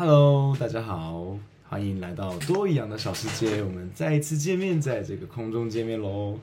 [0.00, 1.36] Hello，大家好，
[1.68, 3.60] 欢迎来到多一样的小世界。
[3.64, 6.38] 我们再一次见面，在这个空中见面喽。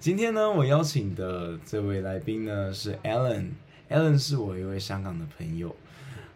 [0.00, 3.50] 今天呢，我邀请的这位来宾呢是 Alan。
[3.88, 5.76] Alan 是我一位香港的朋友。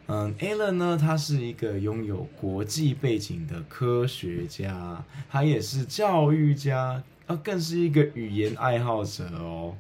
[0.07, 7.03] 嗯，Alan 呢，他是一个拥有国际背景的科学家，他也是教育家。
[7.37, 9.75] 更是一个语言爱好者哦。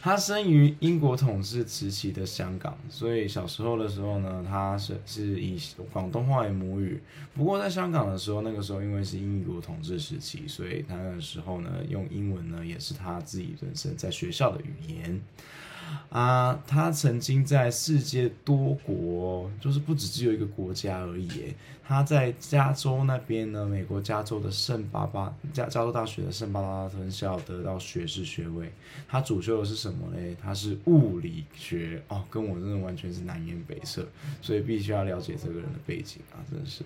[0.00, 5.58] 他生于英国统治时期的香港，所以小时候的时候呢，他是是以
[5.92, 7.02] 广东话为母语。
[7.34, 15.20] 不过在香港的时候，那个时候因为是英国统治时期，所以他那个时候呢，用英文呢也是他自己本身在学校的语言。
[16.08, 21.54] 啊，他曾经在世界多国，就是不只只有一个国家而已。
[21.88, 28.72] 他在加州那边呢，美国加州的圣巴巴加加州大学的圣巴巴拉分校得到学士学位。
[29.06, 30.34] 他主修的是什么嘞？
[30.42, 34.04] 他是物理学哦，跟我真的完全是南辕北辙，
[34.42, 36.82] 所以必须要了解这个人的背景啊，真的是。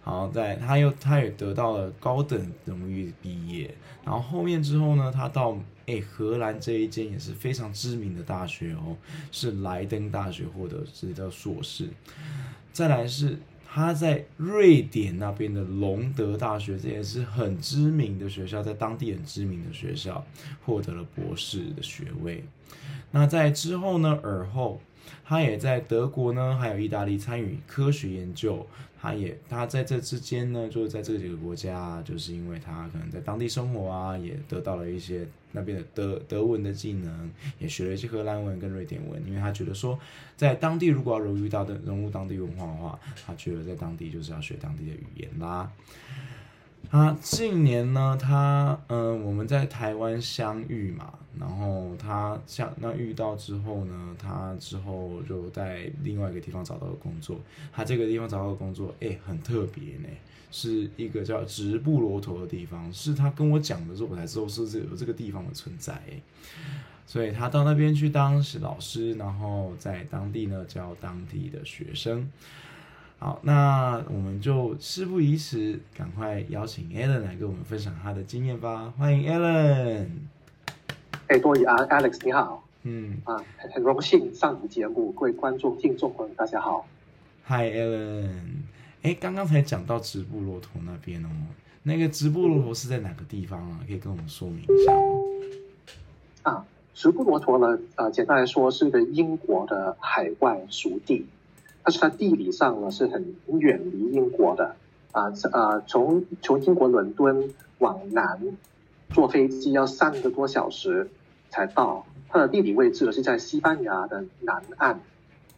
[0.00, 5.58] 好，在他又他也得到了高等荣誉毕业，然后后面之后呢，他到。
[5.90, 8.96] 诶，荷兰这一间也是非常知名的大学哦，
[9.30, 11.88] 是莱登大学获得这叫硕士。
[12.72, 20.24] 再来是他在瑞典那边的隆德大学，这也是很知名的学校，在当地很知名的学校，
[20.64, 22.44] 获得了博士的学位。
[23.10, 24.80] 那在之后呢，尔后。
[25.24, 28.64] 他也在德国呢，还有意大利参与科学研究。
[29.00, 39.26] 他也他在这之间呢，就是在这几个国家，就是因为他可能在当地生活啊，也得到了一些那边的德德文的技能，也学了一些荷兰文跟瑞典文。
[39.26, 39.98] 因为他觉得说，
[40.36, 45.72] 在当地如果要融入到的融入当地文化的话，他觉得在当地就是要学当地的语言啦。
[46.90, 57.38] 他近年呢，他嗯，我们在台湾相遇嘛，然后他相那遇到之后呢，他之后就在另外一个地方找到了工作。
[57.72, 60.08] 他这个地方找到的工作，哎，很特别呢，
[60.50, 62.92] 是一个叫直布罗陀的地方。
[62.92, 66.02] 是他跟我讲的时候，我才知道是有这个地方的存在。
[67.06, 72.28] 所以他到那边去当老师，然后在当地呢教当地的学生。
[73.22, 78.90] 好，那我们就事不宜迟，赶快邀请 Alan 来跟我们分享他的经验吧。
[78.96, 80.06] 欢迎 Alan。
[81.26, 82.64] 哎，多益啊，Alex 你好。
[82.84, 86.86] 嗯啊，很很荣幸上你节目，各位观众、听众朋友大家好。
[87.44, 88.30] Hi Alan。
[89.02, 91.28] 哎，刚刚才讲到直布罗陀那边哦，
[91.82, 93.80] 那个直布罗陀是在哪个地方啊？
[93.86, 95.00] 可以跟我们说明一下吗？
[96.44, 96.64] 啊，
[96.94, 101.26] 直布罗陀呢，呃，简单来说是一个英国的海外属地。
[101.82, 104.76] 但是它地理上呢是很远离英国的
[105.12, 108.40] 啊，呃，从从英国伦敦往南
[109.10, 111.10] 坐飞机要三个多小时
[111.48, 112.06] 才到。
[112.28, 115.00] 它的地理位置呢是在西班牙的南岸，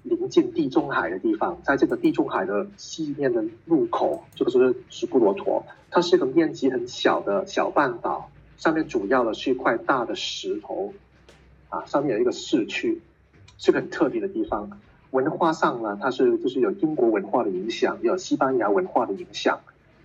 [0.02, 1.60] 临近地中海的地方。
[1.62, 5.66] 在这个地中海的西面的入口，就是直布罗陀。
[5.90, 10.94] 它是一个面积很小的小半岛，上面主要的是一块大的石头
[11.68, 13.02] 啊，上面有一个市区，
[13.58, 14.70] 是个很特别的地方。
[15.12, 19.60] 文化上呢，它是就是有英国文化的影响，有西班牙文化的影响。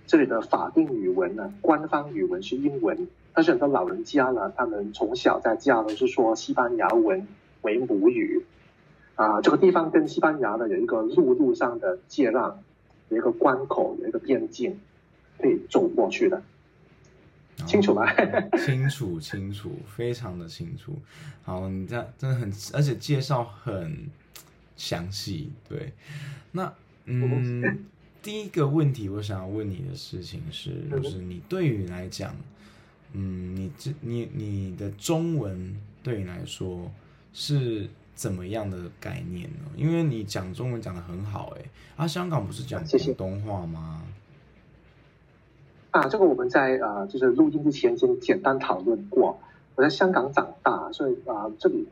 [0.05, 7.27] 这里的法定语文呢，官方语文是英文，但是很多老人家呢，他们从小在家都是说西班牙文
[7.61, 8.45] 为母语。
[9.15, 12.53] 啊，这个地方跟西班牙呢有一个陆路上的接壤，
[13.09, 14.77] 有一个关口，有一个边境，
[15.39, 16.41] 可以走过去的。
[17.65, 18.03] 清楚吗？
[18.11, 20.93] 哦、 清楚，清楚，非常的清楚。
[21.43, 24.09] 好，你这样真的很，而且介绍很。
[24.77, 25.91] 详细对，
[26.53, 26.71] 那
[27.05, 27.85] 嗯，
[28.21, 32.35] 第一个问题我想要问你的事情是，就是你对于你来讲，
[33.13, 36.91] 嗯，你这你你的中文对你来说
[37.33, 39.65] 是怎么样的概念呢？
[39.75, 44.03] 因为你讲中文讲的很好，哎，啊，香港不是讲广东话吗？
[45.91, 49.39] 啊，这个我们在啊、呃，就是录音之前先简单讨论过。
[49.75, 51.87] 我在香港长大，所以啊、呃，这里。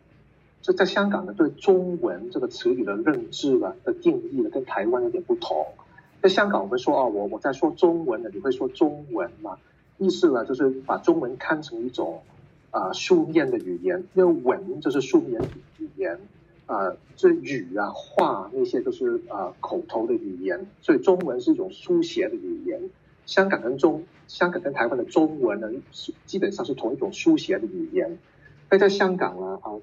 [0.65, 5.63] 这在香港呢，对中文这个词语的认知呢的定义呢，跟台湾有点不同。
[6.23, 9.59] 在香港，我们说哦，我我在说中文呢，你会说中文嘛？
[9.99, 12.23] 意思呢，就是把中文看成一种
[12.71, 15.39] 啊、书面的语言，因为文就是书面
[15.77, 16.19] 语言
[16.65, 22.89] 啊，这、语啊话那些都是啊、口头的语言，所以中文是一种书写的语言。
[23.27, 25.69] 香港跟中香港跟台湾的中文呢，
[26.25, 28.17] 基本上是同一种书写的语言。
[28.71, 29.73] 那在香港呢啊。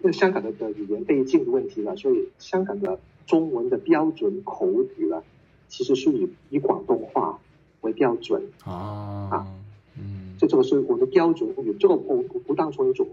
[0.00, 5.22] 因为香港的的语言背景的问题呢，所以香港的中文的标准口语呢，
[5.68, 7.38] 其实是以以广东话
[7.80, 8.42] 为标准。
[8.64, 9.46] 啊啊，
[9.98, 13.06] 嗯，就这个是我的标准语，这个不不不当成一种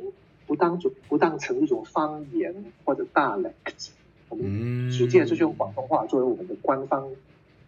[0.45, 2.53] 不当成不当成一种方言
[2.83, 3.89] 或者 dialect，
[4.29, 7.09] 我们直接就是用广东话作为我们的官方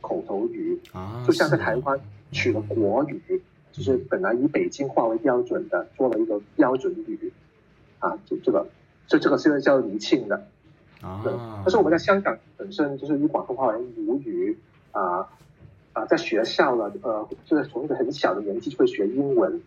[0.02, 2.00] 口头语，啊，就像在台湾
[2.32, 3.42] 取了国语，嗯、
[3.72, 7.32] 就是本来以北京话为标准的，做了一个标准语，
[8.00, 8.68] 啊，就这个，
[9.07, 10.48] 就这个现在叫厘清的，
[11.02, 11.22] 啊，
[11.63, 14.57] 但是我们在香港本身就是以广东话为母语，
[14.92, 15.28] 啊
[15.94, 19.62] 啊，在学校呢，呃，就是从一个很小的年纪就会学英文。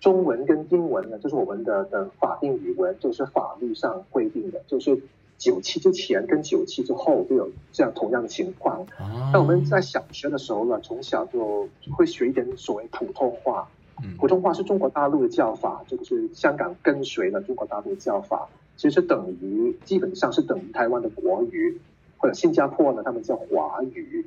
[0.00, 4.98] 中文跟英文呢，就是我们的的法定语文，就是法律上规定的，就是
[5.36, 8.86] 九七之前跟九七之后都有这样同样的情况。
[8.98, 13.68] 那、哦、我们在小学的时候呢，从小就会学一点所谓普通话。
[14.02, 18.48] 嗯、普通话是中国大陆的叫法，这个是香港跟随了中国大陆的叫法，
[18.80, 21.78] 其实等于基本上是等于台湾的国语，
[22.16, 24.24] 或者新加坡呢，他们叫华语。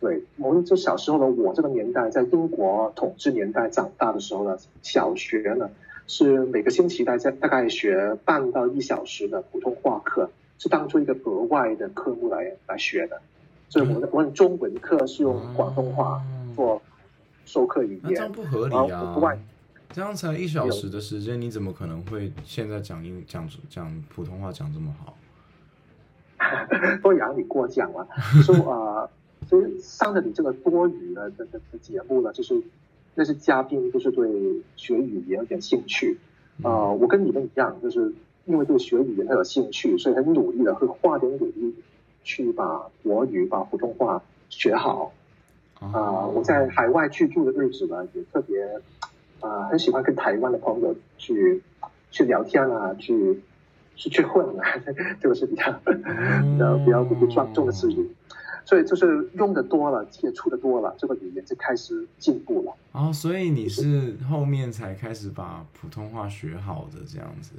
[0.00, 5.70] 对，我们就小时候呢，我这个年代在英国统治年代长大的时候呢，小学呢
[6.08, 10.28] 是每个星期大概大概学半到一小时的普通话课，
[10.58, 13.20] 是当做一个额外的科目来来学的。
[13.68, 16.20] 所以我的我们中文课是用广东话
[16.56, 16.82] 做
[17.44, 18.02] 授课语言。
[18.02, 19.14] 那这样不合理啊！
[19.14, 19.38] 额外
[19.92, 25.16] 这样才一小时的时间，你怎么可能会现在讲英讲讲普通话讲这么好？
[27.02, 28.06] 都让你过奖了，
[28.42, 29.08] 说啊。
[29.48, 32.62] 所以上了你这个多语的的的节目呢，就是
[33.16, 34.24] 那些嘉宾就是对
[34.76, 36.16] 学语言有点兴趣
[36.62, 36.94] 啊、呃。
[36.94, 38.14] 我跟你们一样，就是
[38.44, 41.74] 因为对学语言很有兴趣，所以很努力的会花点努力
[42.22, 45.12] 去把国语、把普通话学好
[45.80, 46.28] 啊、呃。
[46.28, 48.62] 我在海外居住的日子呢，也特别
[49.00, 49.01] 啊、
[49.42, 51.62] 呃，很喜欢跟台湾的朋友去
[52.10, 53.42] 去聊天啊，去
[53.96, 54.64] 去去混啊，
[55.20, 58.08] 这个是比较呃比较不庄重的事情。
[58.64, 62.72] 所以就是用的多了，接触的多了，这个语言就开始进步了。
[62.92, 67.54] 哦，所以你是后面才开始把普通话学好的这样子？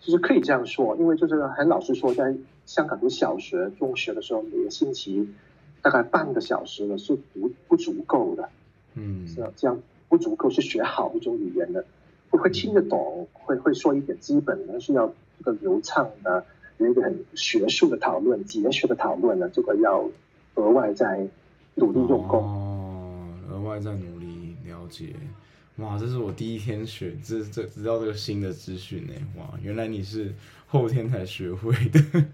[0.00, 2.34] 其实可以这样说，因为就是很老实说，在
[2.64, 5.28] 香港读小学、中学的时候，每个星期
[5.82, 8.48] 大概半个小时呢是不不足够的。
[8.94, 9.78] 嗯，是这样
[10.08, 11.84] 不足够是学好一种语言的，
[12.30, 16.44] 会会听得懂，会会说一点基本的，是要一个流畅的。
[16.78, 20.10] 有一个很学术的讨论、哲学的讨论呢，这个要
[20.56, 21.26] 额外再
[21.76, 22.42] 努力用功。
[22.42, 25.14] 哦，额外再努力了解。
[25.76, 29.14] 哇，这是我第一天学，这这知道这个新的资讯呢。
[29.38, 30.34] 哇，原来你是
[30.66, 32.26] 后天才学会的。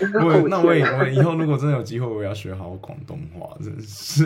[0.24, 4.24] 我那我也我以后如果真的有机会，我也要学好广东话，真是。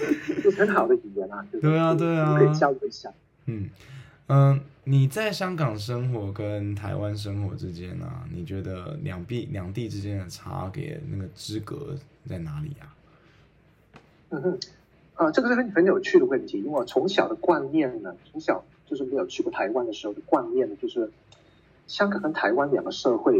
[0.42, 1.46] 是很好的语言啊。
[1.60, 2.38] 对啊，对啊。
[2.38, 3.12] 可以交流一下。
[3.46, 3.68] 嗯。
[4.32, 8.24] 嗯，你在香港生活跟台湾生活之间呢、啊？
[8.32, 11.96] 你觉得两地两地之间的差别那个资格
[12.28, 12.94] 在哪里啊？
[14.28, 14.58] 嗯哼，
[15.14, 21.10] 啊，这个是很很有趣的问题，因为我从小的观念呢，从小就是没有去过台湾的时候的观念呢，就是
[21.88, 23.34] 香港跟台湾两个社会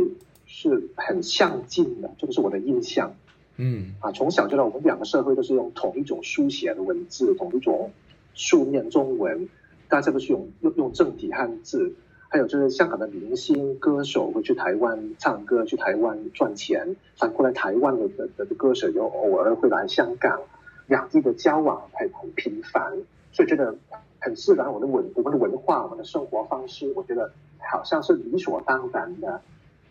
[0.47, 3.15] 是很相近的，这个是我的印象。
[3.63, 7.93] 嗯，啊，从小觉得我们两个社会都是用同一种书写的文字，同一种
[8.35, 9.49] 书面中文。
[9.91, 11.93] 大家都是用用用正体汉字，
[12.29, 16.95] 还有就是香港的明星歌手会去台湾唱歌，去台湾赚钱。
[17.17, 20.41] 反过来，台湾的的的歌手又偶尔会来香港，
[20.87, 22.99] 两地的交往很很频繁，
[23.33, 23.77] 所以觉得
[24.21, 24.73] 很自然。
[24.73, 29.43] 我的文我们的文化，我们的生活方式，我觉得好像是理所当然的，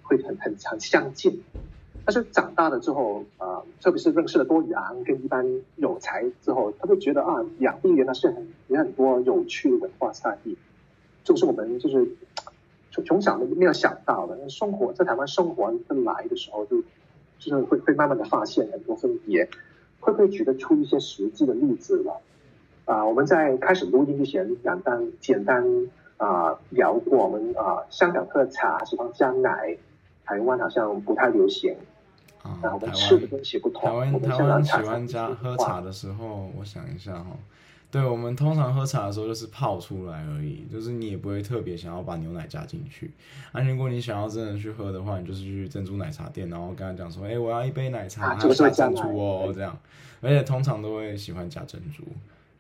[0.04, 1.44] 会很很很相近。
[2.10, 5.46] 但是长大了之后，啊、特别是认识了多语昂跟一般
[5.76, 10.58] 有才之后，他就觉得啊，两地原来是很有很多有趣的文化差异，
[11.24, 12.10] 就是我们就是
[12.90, 14.50] 从从小没有想到的。
[14.50, 15.72] 生活在台湾生活
[16.04, 16.82] 来的时候就，
[17.38, 19.48] 就是会会慢慢的发现很多分别。
[20.00, 22.20] 会不会举得出一些实际的例子了？
[22.86, 25.64] 啊、我们在开始录音之前，简单简单
[26.18, 29.78] 啊、聊过，我们啊、香港喝茶喜欢加奶，
[30.26, 31.76] 台湾好像不太流行。
[32.44, 33.82] 啊，台湾吃的东西不同。
[33.82, 37.38] 台湾台湾喜欢加喝茶的时候，我想一下哈，
[37.92, 43.12] 对，我们通常喝茶的时候就是泡出来而已，就是你也不会特别想要把牛奶加进去。
[43.52, 49.78] 啊，如果你想要真的去喝的话，你就是去珍珠奶茶店，然后跟他讲说，哎、欸，我要一杯奶茶，还要加珍珠哦，这样。
[50.22, 52.04] 而且通常都会喜欢加珍珠。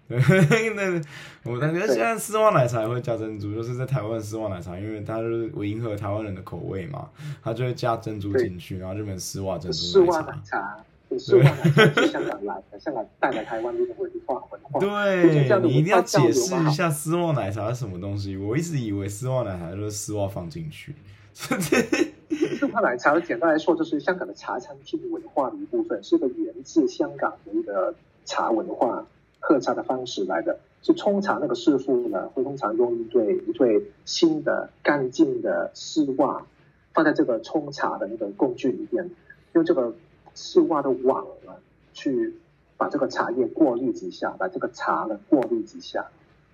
[0.50, 7.08] 对，那我感觉现在丝袜奶茶也会加珍珠，就是在台湾丝袜奶茶，因为它就是我迎合台湾人的口味嘛，
[7.44, 9.78] 它就会加珍珠进去，然后日本丝袜珍珠。
[9.78, 10.78] 丝袜奶茶，
[11.20, 14.80] 丝袜奶茶是香港来的，香港带来台湾的文化文化。
[14.80, 18.36] 对，你一定要解释一下丝袜奶茶是什么东西。
[18.36, 20.96] 我一直以为丝袜奶茶就是丝袜放进去。
[21.36, 27.94] 丝袜奶茶简单来说，就是香港的茶餐厅文化的一部分，是个源自香港的一个
[28.26, 29.06] 茶文化。
[29.40, 36.46] 喝茶的方式来的，是冲茶那个师傅呢，会通常用一对一对新的干净的丝袜
[36.94, 39.10] 放在这个冲茶的那个工具里面，
[39.54, 39.94] 用这个
[40.34, 41.56] 丝袜的网啊，
[41.94, 42.36] 去
[42.78, 46.08] 把这个茶叶过滤几下，把这个茶呢过滤几下，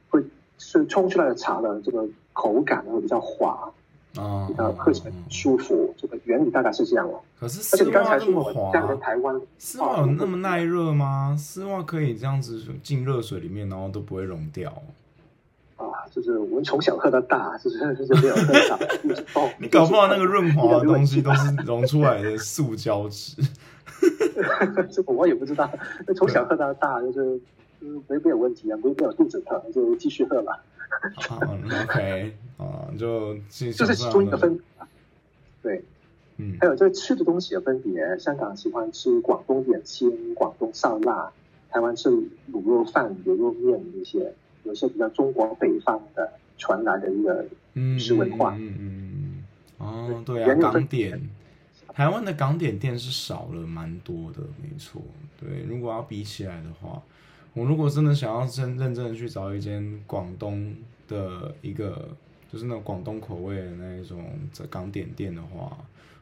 [0.10, 0.24] 会
[0.58, 3.74] 是冲出来的茶的这个口感呢会比较滑。
[4.18, 7.20] 啊，比较喝起来舒服，这个原理大概是这样哦。
[7.40, 11.36] 可是丝袜那么滑，在台湾丝袜有那么耐热吗？
[11.38, 14.72] 丝袜可以这样子进热水里面，然后都不会溶掉。
[15.78, 18.80] 啊，就是我们从小喝到大， 就是就是没有喝到。
[19.60, 23.36] 你搞不好那个润滑的东西都是溶出来的塑胶纸。
[24.92, 25.70] 这个我也不知道。
[26.08, 27.40] 那从小喝到大，就是
[27.82, 30.64] 嗯没没有问题啊，不会没有肚子疼，就继续喝吧。
[31.16, 31.40] 好
[31.84, 34.64] ，OK，啊， 就这是其中一个分别。
[35.62, 35.84] 对，
[36.38, 38.18] 嗯，还有这个吃的东西的分别。
[38.18, 41.30] 香港喜欢吃广东点心、广东烧腊，
[41.70, 47.46] 台湾吃卤肉饭、牛肉面这些，有些比较中国北方的传来的一个
[48.00, 48.56] 食文化。
[48.58, 49.44] 嗯嗯
[49.80, 51.20] 嗯，哦，对啊，港点，
[51.94, 55.02] 台湾的港点店是少了蛮多的，没错。
[55.40, 57.02] 对，如果要比起来的话。
[57.56, 60.76] 我如果真的想要真认真的去找一间广东
[61.08, 62.10] 的一个，
[62.52, 64.24] 就是那种广东口味的那一种
[64.70, 65.78] 港点店的话，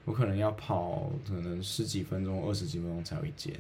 [0.06, 3.52] 我可能要跑可能十几分钟、二十几分钟才有一间。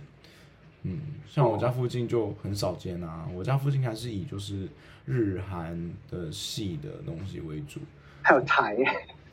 [0.83, 3.27] 嗯，像我家附近就很少见啊。
[3.33, 4.67] 我家附近还是以就是
[5.05, 7.79] 日韩的系的东西为主，
[8.21, 8.75] 还有台，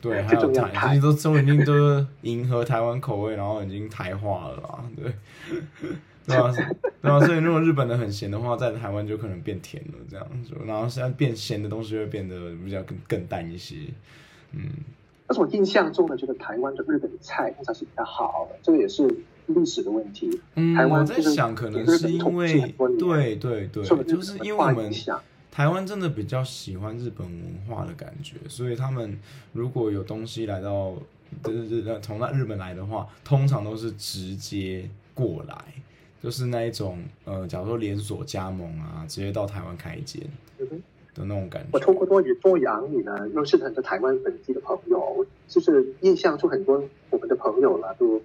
[0.01, 5.13] 对， 还有台，这些都都已经都是迎合台湾口味，然后已经台化了啦，对。
[6.27, 6.53] 对啊，
[7.01, 10.53] 对啊，所以如果日本的很咸的话，在台湾就可能变甜了，这样子。
[10.65, 13.75] 然后现在变咸的东西会变得比较更更淡一些。
[14.51, 14.69] 嗯，
[15.27, 19.07] 但是我印象中的这个台湾的日本菜通常是比较好的，这个也是
[19.47, 20.29] 历史的问题。
[20.55, 24.91] 嗯，台湾我在想可能是因为对对对，就是因为我们
[25.49, 29.19] 台湾真的比较喜欢日本文化的感觉，所以他们
[29.53, 30.93] 如果有东西来到，
[31.43, 35.55] 就是从那日本来的话，通常都是直接过来。
[36.23, 40.21] 就是那一种，呃，假如说连锁加盟啊，直接到台湾开一间
[41.13, 41.69] 的那种感觉。
[41.73, 48.21] 我通过多语多语里呢，认识很多台湾本地的朋友，就是印象就很多我们的朋友啦，都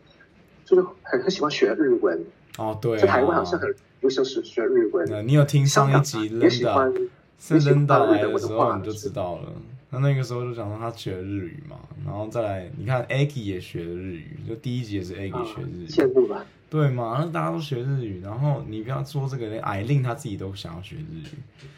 [0.64, 2.24] 就是很很喜欢学日文。
[2.58, 5.06] 哦，对、啊，在台湾好像很流行学学日文。
[5.10, 9.52] 那你有听上一集 Linda 是 Linda 来的时候，你就知道了。
[9.90, 15.86] 那那个时候就讲说他学日语嘛，然后再来，你看 Aki 也学了日语，就第一集也是 Aki 学日语。
[15.86, 16.44] 羡慕吧。
[16.68, 17.18] 对嘛？
[17.20, 21.28] 那大家都学日语，然后你不要说这个，连艾令他自己都想要学日语。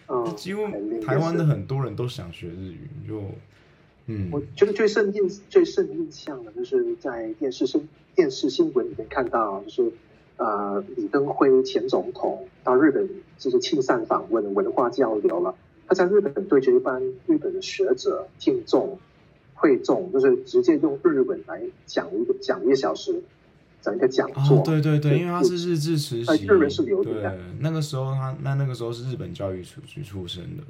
[0.09, 0.63] 嗯，几乎
[1.05, 3.23] 台湾的很多人都想学日语，就
[4.07, 4.31] 嗯。
[4.33, 9.93] 我觉得最深印最深印象的，就是在电视新电视新闻里面看到，就是
[10.39, 15.55] 呃李登辉前总统到日本就是庆善访问、文化交流了。
[15.87, 18.99] 他在日本对着一般日本的学者、听众、
[19.55, 23.23] 会众，就是直接用日文来讲一个讲一个小时。
[23.81, 27.31] 整一个讲座，哦，对对对，因为他是日治时期，日文是流利的。
[27.31, 30.63] 对，那个时候他那那个时候是日本教育局出身的。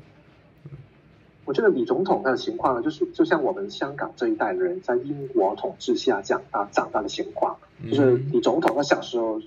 [1.45, 7.57] 我觉得李总统他的情况呢，就是就像我们香港这一代的人在英国统治下长大长大的情况，
[7.91, 9.41] 就是李总统他小时候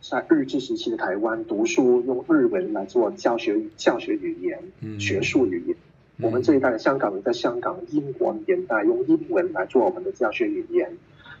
[0.00, 5.76] 在日治时期的台湾读书，用日文来做教学教学语言，嗯、学术语言。
[6.20, 10.90] 我们这一代的香港人在香港英国年代用英文来做我们的教学语言。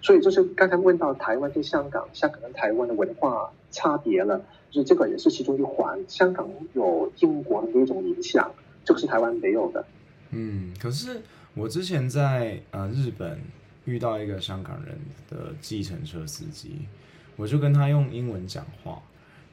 [0.04, 4.38] 所以就是刚才问到台湾跟香港，香港跟台湾的文化差别了，
[4.70, 5.98] 就是这个也是其中一环。
[6.06, 8.52] 香港有英国的那种影响，
[8.84, 9.82] 这个是台湾没有的。
[10.28, 11.22] 嗯，可是
[11.54, 13.40] 我之前在呃日本
[13.86, 14.94] 遇到一个香港人
[15.30, 16.80] 的计程车司机，
[17.36, 19.00] 我就跟他用英文讲话，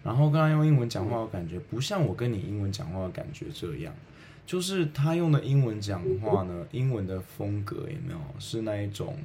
[0.03, 3.93] 然后跟他用英文讲话，我感觉不像我跟你英文讲话的感觉这样，
[4.45, 9.15] 就是他用的英文讲话呢，英文的风格有没有是那一种。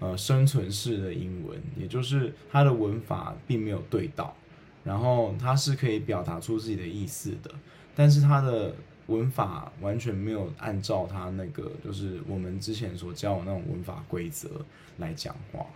[0.00, 4.34] 呃，生存式的英文，也就是它的文法并没有对到，
[4.82, 7.50] 然后它是可以表达出自己的意思的，
[7.94, 8.74] 但是它的
[9.08, 14.48] 文法完全没有按照它那个，就是我们之前所教的那种文法规则
[14.96, 15.66] 来讲话。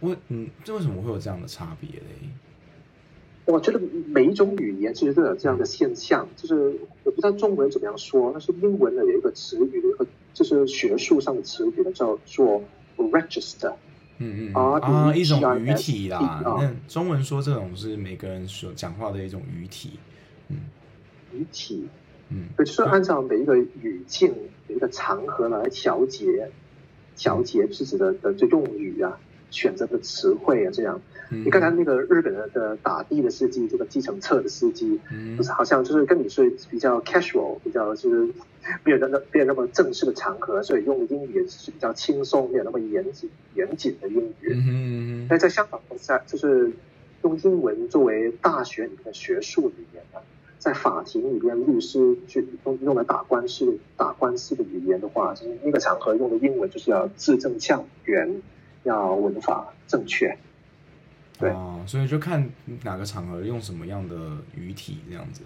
[0.00, 2.28] 我，嗯，这为什么会有这样的差别嘞？
[3.44, 9.80] 我觉得每一种语言其实都有这样的现象，就是我不知道中文怎么样说，但是英文呢有一个词语，
[10.34, 12.60] 就是学术上的词语呢叫做。
[12.96, 13.74] register，
[14.18, 16.42] 嗯嗯啊，一种语体啦。
[16.44, 19.98] 那中文说这种是每个人所讲话的一种语体，
[20.48, 20.56] 嗯，
[21.32, 21.88] 语体，
[22.30, 24.34] 嗯，就是按照每一个语境、
[24.66, 26.50] 每一个场合来调节，
[27.16, 29.18] 调节自己的的这用语啊。
[29.48, 31.00] 选择的词汇啊，这样。
[31.30, 38.32] 嗯、你刚才那个日本的的打的的司机，这个计程车的司机，嗯，就是好像就是跟你是比较 casual，比较就是
[38.84, 44.54] 没有那那没有那么正式的场合，所以用的英语是比较轻松，没有那么严谨严谨的英语。
[44.54, 46.72] 嗯嗯，但在香港在就是
[47.22, 50.22] 用英文作为大学里面的学术语言啊，
[50.58, 58.42] 在法庭里边律师去用用来打官司打官司的语言的话，就是那个场合用的英文就是要字正腔圆，
[58.84, 60.36] 要文法正确。
[61.38, 62.48] 对、哦，所以就看
[62.82, 64.16] 哪个场合用什么样的
[64.54, 65.42] 语体这样子。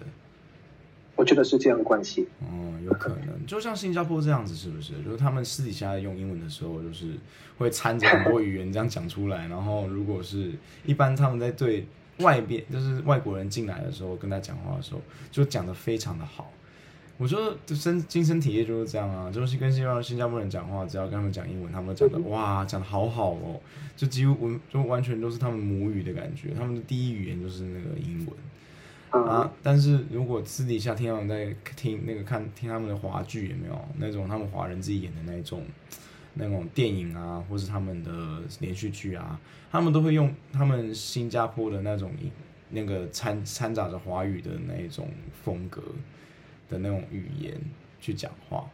[1.15, 2.27] 我觉得是这样的关系。
[2.39, 4.93] 哦，有可能，就像新加坡这样子，是不是？
[5.03, 7.13] 就是他们私底下用英文的时候，就是
[7.57, 9.47] 会掺着很多语言这样讲出来。
[9.47, 10.53] 然后，如果是
[10.85, 11.85] 一般他们在对
[12.19, 16.51] 外边，就是外国人进来的时候跟他讲话的时候，就讲的非常的好。
[17.21, 23.61] 我觉得身亲身体验就是这样啊，就是跟新加新加坡人讲话，只要跟他们讲英文，他们讲的哇，讲的好好哦，
[23.95, 29.51] 就几乎完就完全都是他们母语的感觉，他们的第一语言就是那个英文啊。
[29.61, 35.63] 但是如果私底下听他们在听那个看听他们的华剧，有没有那种他们华人自己演的那种
[36.33, 39.39] 那种电影啊，或是他们的连续剧啊，
[39.71, 42.11] 他们都会用他们新加坡的那种
[42.71, 45.07] 那个掺掺杂着华语的那一种
[45.43, 45.83] 风格。
[46.71, 47.53] 的那种语言
[47.99, 48.65] 去讲话，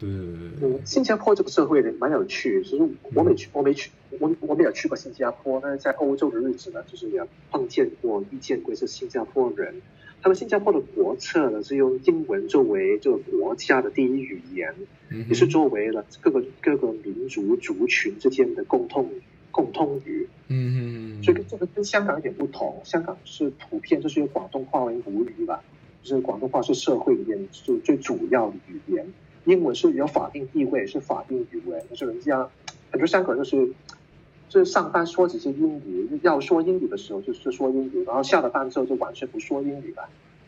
[0.00, 0.70] 对对对对。
[0.70, 2.62] 嗯，新加坡这个社会呢，蛮有趣。
[2.64, 5.60] 其实我没去，我没去，我我没有去过新加坡。
[5.62, 9.80] 但是在欧洲的日子呢，就是也碰见过、遇见过是新加坡人。
[10.20, 14.74] 他们新加坡的国策呢，是用英文作为这个国家的第一语言，
[15.10, 19.10] 嗯、也是作为了各个各个民族族群之间的共通
[19.50, 20.26] 共通语。
[20.48, 21.22] 嗯嗯。
[21.22, 25.62] 所以跟这个跟香港有点不同，香港是普遍就是用广东话为母语吧。
[26.04, 29.04] 就是广东话是社会里面就最主要的语言，
[29.46, 31.82] 英文是有法定地位，是法定语文。
[31.88, 32.46] 就是人家
[32.92, 33.72] 很多香港人就是，
[34.50, 40.06] 就是上班说几句英语，要说英语的时候就是说英语，然后下了班之后就完全不说英语了。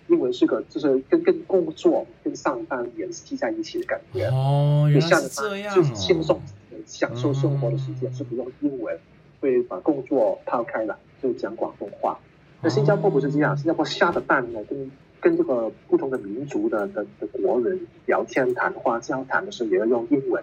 [0.09, 4.27] 英文是个就是跟跟工作跟上班联系在一起的感觉。
[4.27, 5.75] 哦，原来是这样哦。
[5.75, 6.41] 就是轻松
[6.85, 8.97] 享受生活的时间是不用英文，
[9.41, 12.19] 会把工作抛开了，就讲广东话。
[12.63, 20.43] 那新加坡不是这样，新加坡下的班呢跟跟这个不同的民族的的的国人聊天谈话交谈的时候，也要用英文，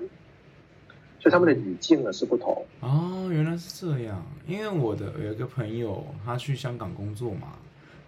[1.19, 2.65] 所以他们的语境呢是不同。
[2.81, 4.25] 哦，原来是这样。
[4.47, 7.53] 因为我的有一个朋友，他去香港工作嘛，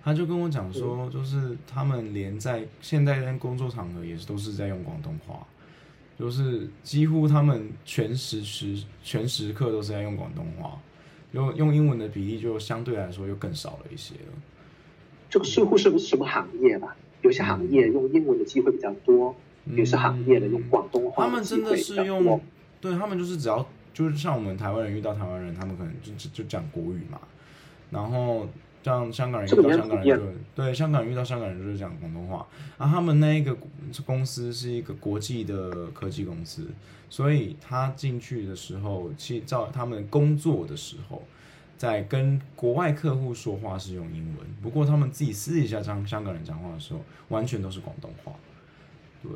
[0.03, 5.47] 他就跟我讲说，就是他们连在现在在工作场合也是都是在用广东话，
[6.19, 10.77] 就是几乎他们全时时全时刻都是在用广东话，
[11.31, 14.33] 用用英文的比例就相对来说又更少了一些了。
[15.29, 16.95] 这个似乎是不是什么行业吧？
[17.21, 19.35] 有些行业用英文的机会比较多，
[19.73, 21.25] 有些行业的用广东话。
[21.25, 22.39] 他们真的是用，
[22.79, 27.19] 对他们就是只要就是像我们台湾人遇到台湾人，他们可能就就就讲国语嘛。
[27.89, 28.47] 然后
[28.83, 32.45] 像香港人遇到香港人就对香港人遇到香港人就是讲广东话。
[32.77, 33.57] 然后他们那一个
[34.05, 36.67] 公司是一个国际的科技公司，
[37.09, 41.23] 所以他进去的时候，去照他们工作的时候。
[41.77, 48.31] 在跟国外客户说话是用英文，不过他们自己私底下讲香港人讲话的时候，完全都是广东话。
[49.21, 49.31] 对，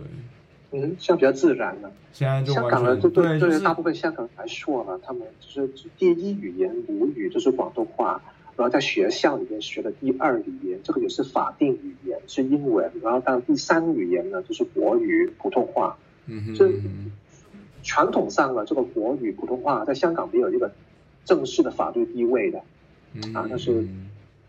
[0.71, 1.91] 嗯，这样比较自然了。
[2.13, 8.21] 现在就香港人对对大部分香港人来说呢，他们就是第一语言母语就是广东话，
[8.55, 15.97] 然后在学校里面学的第二语言，这个也是法定语言是英文，然后到第三语言呢就是国语普通话。
[16.27, 16.71] 嗯哼，这
[17.83, 20.71] 传统上呢，这个国语普通话在香港没有一个。
[21.29, 22.57] 正式的法律地位的，
[23.35, 23.87] 啊，但是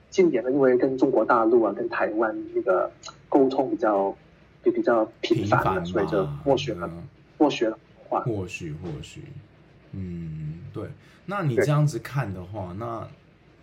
[0.08, 2.90] 近年呢，因为跟中国大陆啊、跟台湾那个
[3.28, 4.16] 沟通比较
[4.64, 6.90] 就比较频繁了，所以就默许了，
[7.36, 8.22] 默许了话。
[8.22, 9.24] 或许或许，
[9.92, 10.88] 嗯，对。
[11.26, 13.06] 那你这样子看的话，那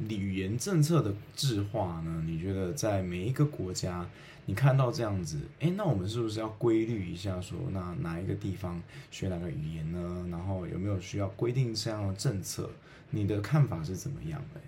[0.07, 2.23] 语言政策的制化呢？
[2.27, 4.07] 你觉得在每一个国家，
[4.49, 8.81] 你看到这样子，哎，那我们是不是要规律一下说，那哪一个地方
[9.11, 10.25] 学哪个语言呢？
[10.31, 12.69] 然后有没有需要规定这样的政策？
[13.09, 14.61] 你的看法是怎么样的？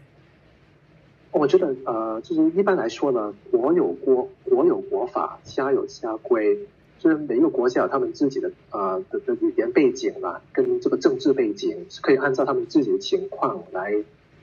[1.31, 6.59] 我觉得呃，就是一般来说呢，国有国国有国法，家有家规，
[6.97, 13.93] 就是每一个国家有他们自己的呃的的语言背景啦，跟这个政治背景是可以按照他们自己的情况来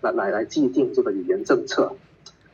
[0.01, 1.95] 来来来制定这个语言政策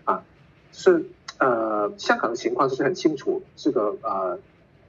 [0.05, 0.25] 啊。
[0.73, 1.05] 是
[1.43, 4.39] 呃，香港的情况就是很清楚，这个呃，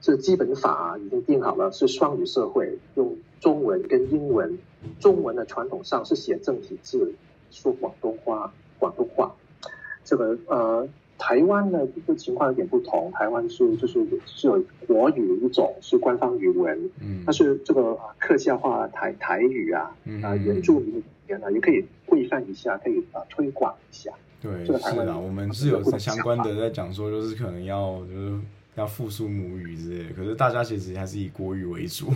[0.00, 4.56] 这基本法已经定好了，是双语社会，用中文跟英文。
[5.00, 7.14] 中文的传统上是写正体字，
[7.50, 9.34] 说广东话，广东话。
[10.04, 10.86] 这个呃，
[11.18, 13.10] 台湾呢，这个情况有点不同。
[13.12, 24.12] 台湾是就是是有国语一种是官方语文，嗯，但是这个客家话台台语啊，嗯、啊原住民语言呢也可以规范一下，可以啊推广一下。
[24.44, 28.38] 对，是的，我们是有相关的在讲说，就是可能要就是
[28.74, 32.12] 要复苏母语之类的，可是大家其实还是以国语为主。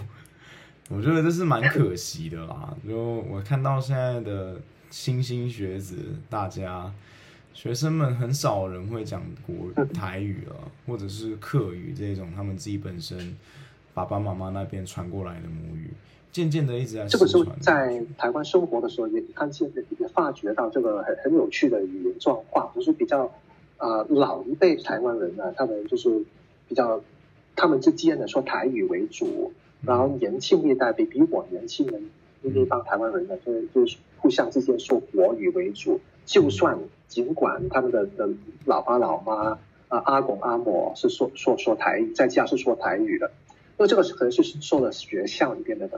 [0.91, 2.77] 我觉得这是蛮可惜的啦。
[2.87, 4.61] 就我看到现在的
[4.91, 5.97] 新兴学子，
[6.29, 6.93] 大家。
[7.55, 10.55] 学生们很少人会讲国台语了，
[10.87, 13.35] 或者是客语这种他们自己本身
[13.99, 15.91] 爸爸妈妈那边传过来的母语，
[16.31, 17.07] 渐渐的一直在。
[17.07, 23.25] 这个时候在台湾生活的时候，也看见也发觉到这个很很有趣的语言状况，就是比较
[23.77, 26.25] 啊、呃、老一辈台湾人呢，他们就是
[26.69, 27.01] 比较
[27.57, 32.09] 他们之间的说台语为主，然后年轻一代比比我年轻人
[32.43, 36.79] 那帮台湾人呢，就就是互相之间说国语为主，就算。
[37.09, 38.29] 尽管他们的的
[38.67, 39.59] 老爸老妈
[39.89, 43.31] 啊阿公阿嬷是说说说台语，在家是说台语的，
[43.79, 45.88] 那这个可能是受了学校里边的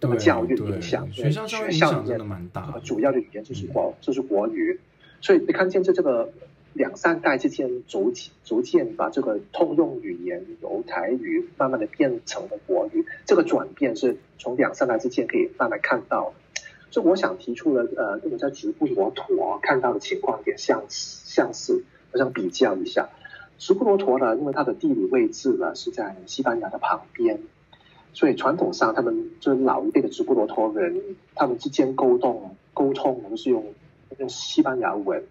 [0.00, 2.74] 那个教育的影响，学校教育影响真的蛮大。
[2.84, 4.80] 主要的语言就是国，就是国语，
[5.20, 6.32] 所以你看见这这个
[6.72, 8.12] 两三代之间逐
[8.44, 16.34] 逐渐把这个通用语言由台语慢慢的变成了国语，这个转变是从两三代之间可以慢慢看到。
[16.90, 23.08] 就我想提出了，呃，跟我们在直布罗陀看到的情况有点相似，相似，我想比较一下。
[23.60, 27.38] 直布罗陀呢，因为它的地理位置呢是在西班牙的旁边，
[28.14, 30.98] 所以传统上他们就是老一辈的直布罗陀人，
[31.34, 33.74] 他们之间沟通沟通我们是用
[34.18, 35.22] 用西班牙文，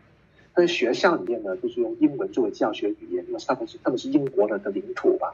[0.53, 5.33] 但是学校里面呢就是用英文作为教学语言，因为他们是他们是英国的的领土吧。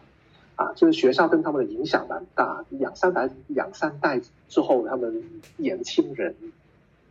[0.55, 5.21] 啊，就是学校跟他们的影响蛮大，两三代两三代之后，他们
[5.57, 6.33] 年轻人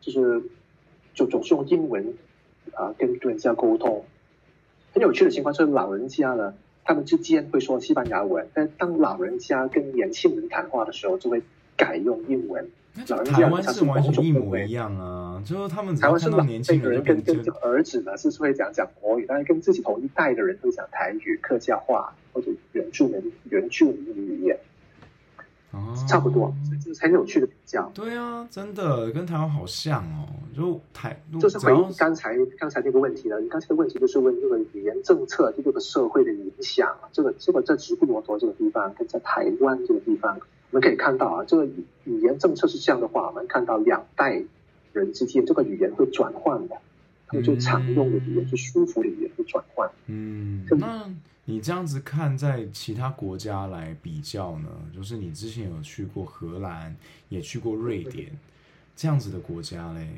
[0.01, 0.42] 就是
[1.12, 2.14] 就总是用英文
[2.73, 4.03] 啊跟人家沟通。
[4.95, 6.55] 很有趣的情况就是老人家呢，
[6.85, 11.43] 他们之间会说西班牙文，但当老人家跟年轻人谈话的时候，就会
[11.77, 12.71] 改用英文。
[13.05, 24.61] 台湾是完全一模一样啊，就是他们台湾是老年轻人跟跟儿子呢是会讲讲国语，但是跟自己同一代的人会讲台语、客家话或者原住民原住民语言，哦，
[26.09, 27.91] 差不多，所以这是很有趣的比较。
[27.95, 33.41] 对啊，真的跟台湾好像哦，就台就是回应刚才刚才那个问题了。
[33.41, 40.39] 你刚才的问题就是问这个语言政策对这个社会的影响，这个这个在直布罗陀这个地方跟在台湾这个地方。
[40.71, 44.43] 我们可以看到啊，这个语语言政策是这样的话，我们看到两代
[44.93, 46.75] 人之间这个语言会转换的，
[47.27, 49.91] 他们最常用的语言是舒服的语言会转换。
[50.07, 51.11] 嗯，那
[51.47, 54.69] 你这样子看，在其他国家来比较呢？
[54.95, 56.95] 就是你之前有去过荷兰，
[57.29, 58.31] 也去过瑞典，
[58.97, 60.09] 这样子的国家嘞？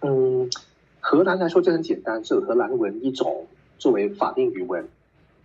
[0.00, 0.50] 嗯，
[1.00, 3.46] 荷兰来说就很简单，是荷兰文一种
[3.78, 4.88] 作为法定语文，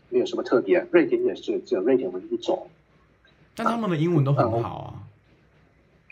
[0.09, 0.87] 没有什么特别。
[0.91, 2.67] 瑞典也是只有瑞典文一种。
[3.55, 5.03] 但他们的英文都很好啊、嗯，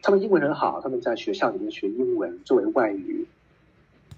[0.03, 3.25] 他们英文很好，他们在学校里面学英文作为外语，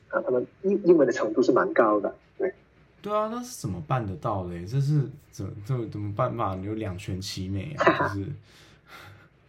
[0.10, 2.54] 啊，他们英英文的程度是蛮高的，对。
[3.02, 4.66] 对啊，那是怎么办得到嘞？
[4.66, 6.56] 这是怎怎怎么办嘛？
[6.58, 8.28] 有两全其美啊， 就是。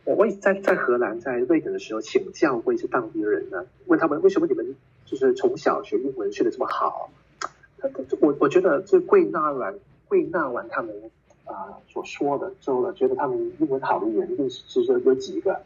[0.04, 7.10] 我我在在荷兰在瑞典的时候请教过一些当地人呢，问他们为什么你们就是从小学英文学的这么好？
[7.78, 7.88] 他
[8.20, 9.74] 我我觉得这归纳完
[10.06, 10.94] 归纳完他们。
[11.44, 15.58] 啊，所说的之后呢，觉得他们英文好的原因是说有几个。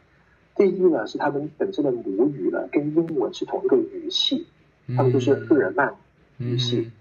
[0.54, 4.46] 第一呢，是他们本身的母语呢跟英文是同一个语系，
[4.96, 5.94] 他们就是日耳曼
[6.38, 6.92] 语系，嗯，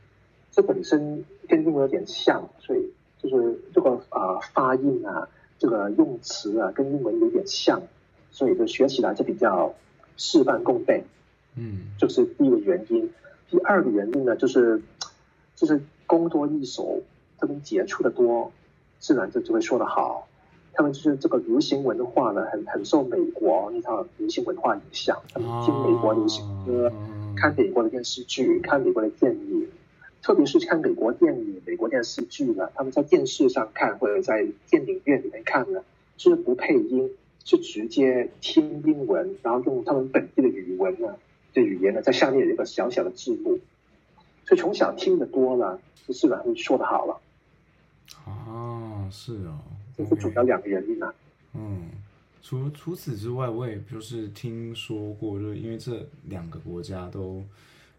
[0.52, 7.82] 这本身跟英文有点像，所以就是这个啊、呃、发音啊，这个用词啊跟英文有点像，
[8.32, 9.74] 所以就学起来就比较
[10.17, 11.04] 事半功倍。
[11.56, 13.10] 嗯，就是第一个原因。
[13.50, 14.82] 第二个原因呢，就是
[15.56, 17.04] 就是工多艺熟，
[17.38, 18.52] 他们接触的多。
[19.00, 20.28] 自然就就会说得好，
[20.74, 26.94] 他们就是这个流行文化呢，很很受美国那套流行文化影响，他们听美国流行歌，
[27.41, 29.67] 看美国的电视剧，看美国的电影，
[30.21, 35.84] 特别是看美国电影、美国电视剧呢，他们在电视上看或者在电影院里面看呢，
[36.19, 37.10] 是不配音，
[37.43, 41.15] 是直接听英文，然后用他们本地的语文呢，
[41.51, 43.60] 这语言呢，在下面有一个小小的字幕，
[44.45, 47.19] 所以从小听的多了，就自然会说的好了。
[48.27, 49.58] 啊，是哦，
[49.97, 51.12] 这是主要两个原因啊。
[51.56, 51.89] 嗯，
[52.41, 57.43] 除除此之外，我也就是听说过，就是因为这两个国家都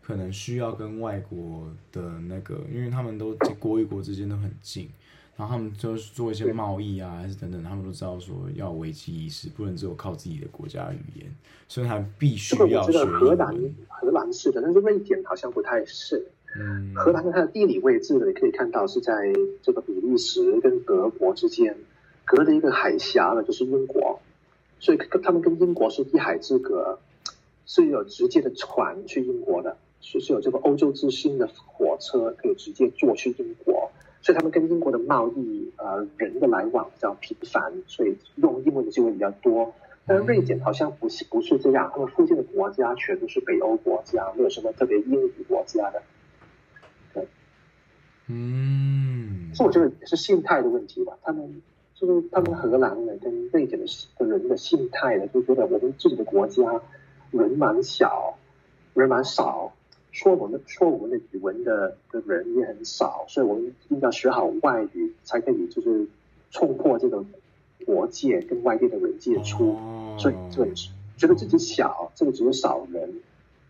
[0.01, 4.89] 可能需要跟外国的那个，因为他们都国与国之间都很近，
[5.37, 11.35] 然后他们就是做一些贸易啊，还是等等，他们都知道说要危机意识，不能只有靠自己的国家语言，
[11.69, 12.93] 所以他必须要学。
[12.93, 13.55] 这个荷兰
[13.89, 16.27] 荷兰是的，但是瑞典好像不太是。
[16.55, 21.75] 嗯，荷兰它的地理位置呢，你可以看到是在这个比利时跟德国之间，
[22.27, 24.21] 隔着一个海峡呢，就是英国，
[24.83, 26.99] 所以跟他们跟英国是一海之隔，
[27.67, 33.93] 是有直接的船去英国的，是是有这个欧洲之星的火车可以直接坐去英国，
[34.23, 39.73] 所以他们跟英国的贸易呃人的来往比较频繁，所以用英文的机会比较多。
[40.05, 46.03] 但是瑞典好像不是不是这样，他们附近的国家全都是北欧国家，没有什么特别英语国家的。
[47.15, 47.29] 对，
[48.27, 51.17] 嗯，所以我觉得也是心态的问题吧。
[51.23, 51.63] 他们
[52.03, 53.87] 就是他们荷兰人跟瑞典的
[54.19, 56.63] 的人的心态呢，就觉得我们自己的国家
[57.31, 58.37] 人蛮小，
[58.95, 59.73] 人蛮少，
[60.11, 66.07] 说我们说我们的语文的的人也很少，所以我们一定要学好外语才可以就是
[66.51, 67.25] 冲破这个。
[67.85, 70.65] 国界跟外地的人接触，哦、所以就
[71.17, 73.13] 觉得自己小，这个只有少人，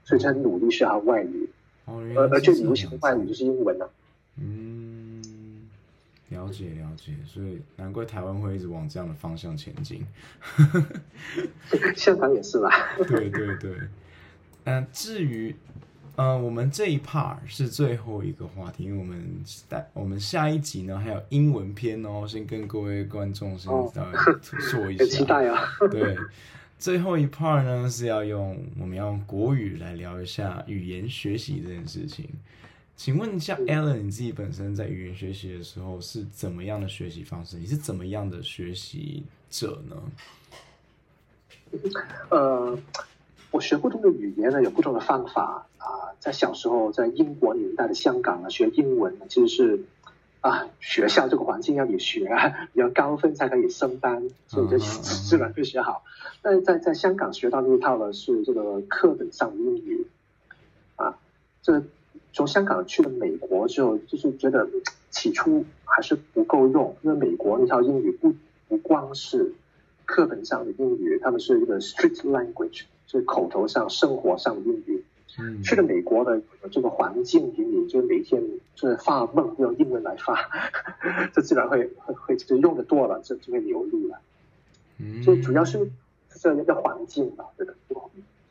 [0.05, 1.49] 所以才努力学好外语。
[1.87, 3.91] 哦、而而且流行的外语就是英文了、啊。
[4.37, 4.82] 嗯，了
[6.53, 10.07] 解了解，所以难怪台湾会一直往这样的方向前进。
[11.97, 12.71] 香港也是吧。
[13.09, 13.73] 对对对。
[14.65, 15.57] 嗯，至于。
[16.15, 23.73] 呃，我们这一 part 是最后一个话题，因为我们带我们下一集呢还有英文篇哦，先跟各位观众先
[24.61, 25.59] 说一下，很期待啊。
[25.91, 26.15] 对，
[26.79, 32.29] 最后一 part 呢是要用我们要用国语来聊一下语言学习这件事情。
[32.97, 37.57] 请问一下，Allen，你自己本身在语言学习的时候是怎么样的学习方式？
[37.59, 39.97] 你是怎么样的学习者呢？
[42.31, 42.79] 呃。
[43.51, 46.09] 我学不同的语言呢，有不同的方法啊。
[46.19, 49.85] 在小时候，在英国年代的香港呢，学英文呢，其实是
[50.41, 52.31] 啊，学校这个环境要你学，
[52.73, 56.03] 要高分才可以升班，所以就自然会学好。
[56.41, 60.07] 但是在在香港学到那一套呢，是这个课本上的英语
[60.97, 61.19] 啊。
[61.61, 61.85] 这
[62.33, 64.69] 从香港去了美国之后，就是觉得
[65.11, 68.35] 起初还是不够用，因为美国那套英语不
[68.69, 69.53] 不光是
[70.05, 72.85] 课本上的英语，他们是一个 street language。
[73.09, 75.05] 是口头上、生活上的英语。
[75.39, 76.41] 嗯，去了美国的
[76.71, 78.43] 这个环境给你，就是每天
[78.75, 80.49] 就是发梦用英文来发，
[81.35, 84.19] 这自然会会会就用的多了，就就会流利了。
[84.99, 85.91] 嗯，所以主要是
[86.41, 87.75] 这一个环境吧，这个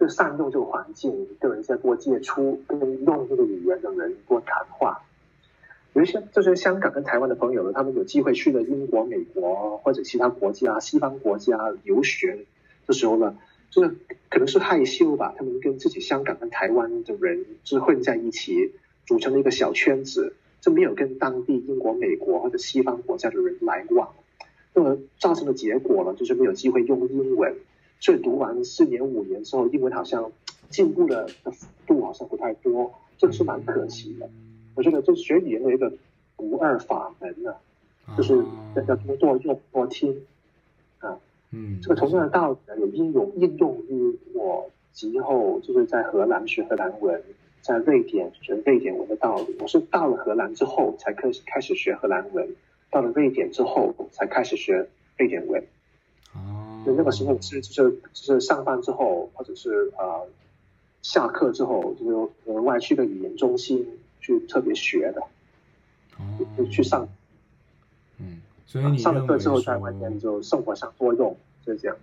[0.02, 5.04] 就善用这个环境，跟人家多接触，跟用这个语言的人多谈话。
[5.94, 12.46] 有一些就是香港跟台湾的朋友呢，他们有机会去了英国、美国或者其他国家、西方国家留学
[12.88, 13.38] 的时候呢。
[13.70, 13.96] 就是
[14.28, 18.74] 可能是害羞吧，他们跟自己香港跟台湾的人是混在一起，
[19.06, 24.14] 组成了一个小圈子，就没有跟当地英国、美国或者西方国家的人来往，
[24.74, 27.56] 那么造成的结果呢，就是没有机会用英文，
[28.02, 30.30] 所以读完四年五年之后，英文好像
[30.70, 34.28] 进步的的幅度好像不太多，这个是蛮可惜的。
[34.76, 35.94] 我觉得这学语言的一个
[36.36, 37.54] 不二法门呢、
[38.06, 38.44] 啊，就是
[38.88, 40.20] 要多多用多听
[41.00, 41.16] 啊。
[41.52, 47.22] 嗯，这个同样的道理呢，有应用应用于我今后就是在荷兰学荷兰文，
[47.62, 49.56] 在瑞典学瑞典文的道理。
[49.60, 52.56] 我是到了荷兰之后才开始开始学荷兰文，
[52.90, 54.88] 到了瑞典之后才开始学
[55.18, 55.64] 瑞典文。
[56.82, 60.28] 哦，就那个时候是就是就是上班之后，或者是呃
[61.02, 63.86] 下课之后，就是额外去个语言中心
[64.20, 65.22] 去特别学的。
[66.18, 66.24] 哦，
[66.58, 67.08] 就去上。
[68.18, 68.42] 嗯。
[68.66, 71.98] 所以你上了课之后，在外面就生活上多用，就是这样。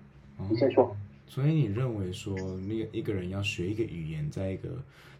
[0.51, 0.95] 你先说。
[1.27, 2.35] 所以你认为说，
[2.67, 4.69] 那个一个人要学一个语言，在一个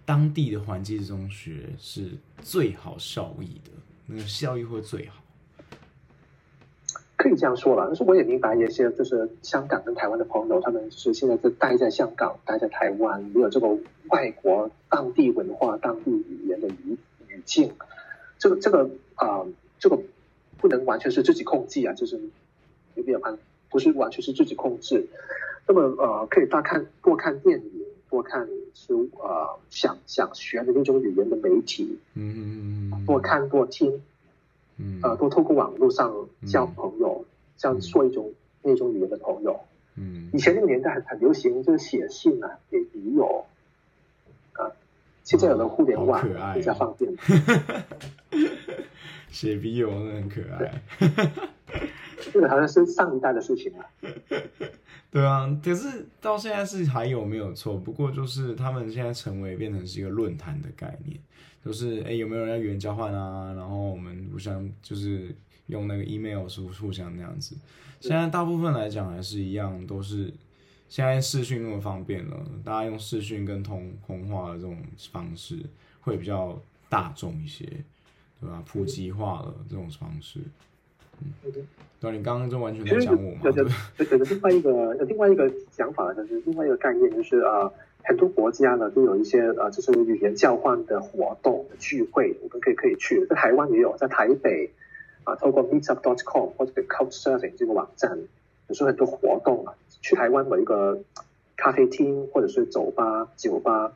[0.05, 3.71] 当地的环境中学，是最好效益的，
[4.07, 5.23] 那个效益会最好。
[7.19, 13.69] 可以这样说了，但是我也明白一些，就是香港跟台湾的朋友，他们是现在在待在香港，待在台湾，没有这个
[14.09, 16.97] 外国当地文化、当地语言的语
[17.29, 17.71] 语境，
[18.39, 19.47] 这个这个啊、呃，
[19.79, 20.01] 这个。
[20.61, 22.21] 不能完全是自己控制啊，就是
[22.97, 23.39] 有没有看？
[23.71, 25.07] 不是完全是自己控制。
[25.69, 27.71] 那么呃，可以多看多看电影，
[28.11, 34.03] 多看书呃，想想学的那种语言的媒体，嗯嗯嗯，多看多听，
[34.79, 36.13] 嗯，呃，都透过网络上
[36.47, 37.25] 交朋友，
[37.57, 39.61] 这样说一种那种语言的朋友。
[39.97, 43.45] 嗯，以前那个年代很很流行，就是写信啊给笔友
[44.53, 44.71] 啊，
[45.25, 47.13] 现在有了互联网，比较方便。
[49.31, 50.83] 写笔友真的很可爱，
[52.33, 53.87] 这个好像是上一代的事情了。
[55.11, 57.77] 对啊，可是到现在是还有没有错？
[57.77, 61.19] 不过就是他们现在成为变成是一个论坛的概念，
[61.65, 63.53] 就是哎有没有人要语言交换啊？
[63.55, 65.35] 然后我们互相就是
[65.67, 67.57] 用那个 email 是互相那样子。
[68.01, 70.33] 现在大部分来讲还是一样，都是
[70.89, 74.77] 现在视讯那么方便了，大家用视讯跟通通话的这种
[75.13, 75.59] 方式
[76.01, 76.61] 会比较。
[76.91, 77.67] 大众一些，
[78.41, 78.63] 对吧？
[78.67, 80.41] 普及化了这种方式。
[81.23, 81.53] 嗯，
[82.01, 83.41] 对，你刚刚就完全在讲我嘛？
[83.45, 87.73] 有有有有另外一个另外一个想法，就是另外一个概念，就是呃，
[88.05, 93.27] 很多国家呢都有一些呃，就是语言交换的活动的聚会，我们可以可以去。
[93.27, 94.71] 在台湾也有，在台北
[95.25, 98.19] 啊，透过 Meetup.com 或者 Couchsurfing 这个网站，
[98.69, 99.75] 有时候很多活动啊。
[100.01, 101.01] 去台湾某一个
[101.57, 103.93] 咖啡厅或者是酒吧，酒吧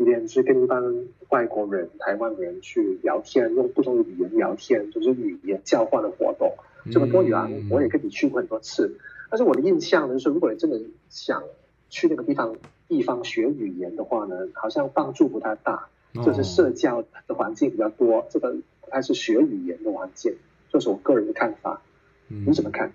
[0.00, 0.82] 里面是跟一般
[1.28, 6.54] 外国人、台湾人去聊天，用不同的语言聊天，就是语言交换的活动。
[6.90, 8.96] 这么多年，我也跟你去过很多次。
[9.28, 11.42] 但是我的印象呢，就是如果你真的想
[11.90, 12.56] 去那个地方
[12.88, 15.86] 地方学语言的话呢，好像帮助不太大，
[16.24, 18.56] 就是社交的环境比较多，这个
[18.90, 20.34] 还是学语言的环境，
[20.72, 21.82] 这是我个人的看法。
[22.28, 22.90] 你怎么看？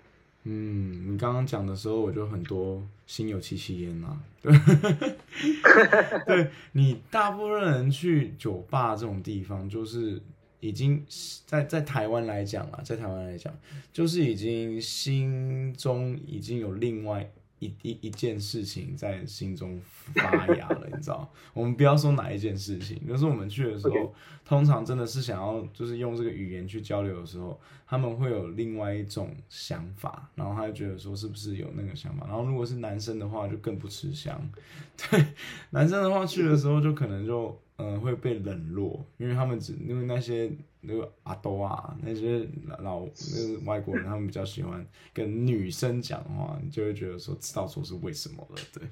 [0.48, 4.16] 嗯，你刚刚讲的时候，我就很多心有戚戚焉啊。
[4.40, 4.52] 对，
[6.24, 10.22] 对你大部分人去酒吧这种地方，就是
[10.60, 11.04] 已经
[11.46, 13.52] 在在台湾来讲啊，在台湾来讲，
[13.92, 17.28] 就是已经心中已经有另外。
[17.58, 19.80] 一一一件事情在心中
[20.14, 21.30] 发芽了，你知道？
[21.54, 24.14] 我们不要说哪一件事情，就是我们去的时候.
[24.44, 32.26] 通常真的是想要就是用这个语言去交流的时候，他们会有另外一种想法，然后他就觉得说是不是有那个想法？
[32.26, 34.40] 然后如果是男生的话，就更不吃香。
[35.10, 35.26] 对，
[35.70, 37.60] 男生的话去的时候就可能就。
[37.78, 48.88] 嗯，会被冷落，因为他们只因为那些那个阿多啊，那些老那个外国人，他们比较喜欢跟女生讲话，你就会觉得说知道说是为什么了，对，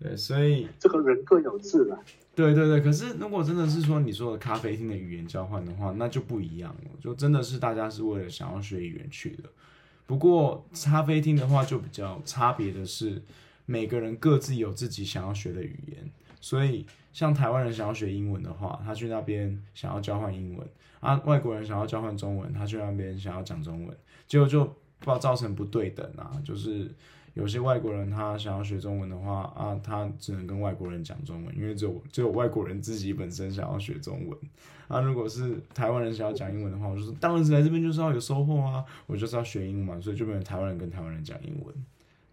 [0.00, 1.98] 对，所以这个人各有志了。
[2.34, 9.44] 对对对，可是如果真的是说你说的咖啡厅的语言交换的话，那就不一样了，就真的是大家是为了想要学语言去的。
[10.06, 13.22] 不过咖啡厅的话就比较差别的是，
[13.66, 16.10] 每个人各自有自己想要学的语言。
[16.40, 20.66] 所以，像台湾人想要学英文的话，他去那边想要交换英文
[21.00, 23.96] 啊；外国人想要交换中文，他去那边想要讲中文，
[24.26, 24.64] 结果就
[25.00, 26.40] 不造成不对等啊。
[26.44, 26.88] 就是
[27.34, 34.38] 有些外国人他想要学中文的话啊，他只能跟外国人讲中文，因为只有只有外国人自己本身想要学中文
[34.88, 35.00] 啊。
[35.00, 41.74] 如果是台湾人想要讲英文的话，我就说当然是来这边就是要有收获啊，我就是要学英文嘛，所以就没有台湾人跟台湾人讲英文。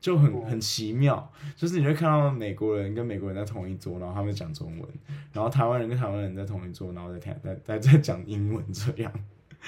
[0.08, 4.90] 就很很奇妙，就是你会看到美国人跟美国人在同一桌，然后他们讲中文，
[5.34, 9.12] 然后台湾人跟台湾人在同一桌，然后在在在在讲英文这样。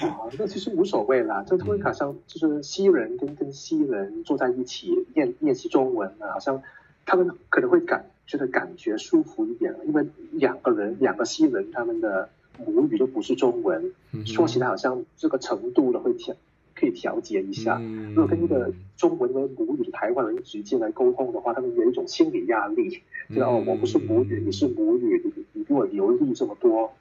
[0.01, 6.63] 哦，那其实无所谓啦，这会好像就是西人跟跟西人坐在一起练练习中文啊，好像
[7.05, 12.29] 他们可能会感觉得感觉舒服一点，因为两个人两个西人他们的
[12.65, 16.33] 母语都不是中文，嗯、说起来好像这个程度的会调。
[16.79, 17.79] 可以调节一下。
[18.09, 26.91] 如果跟一个中文的母语的台湾人直接来沟通的话，他们有一种心理压力，知道我不是母语，你是母语，你你比我流利这么多，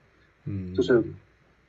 [0.45, 1.03] 嗯，就是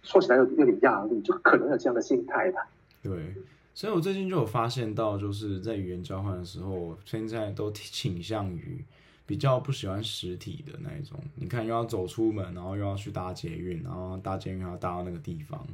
[0.01, 2.67] 说起来有有点压力，就可能有这样的心态吧。
[3.03, 3.33] 对，
[3.73, 8.83] 所以我最近就有发现到，就是在语言交换的时候，现在都倾向于
[9.25, 11.19] 比较不喜欢实体的那一种。
[11.35, 15.65] 你看，又要走出门，然后又要去搭捷运，然后搭捷运还要搭到那个地方，